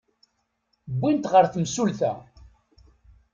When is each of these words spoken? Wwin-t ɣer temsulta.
Wwin-t 0.95 1.25
ɣer 1.33 1.45
temsulta. 1.53 2.11